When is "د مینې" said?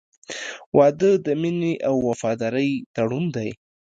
1.25-1.73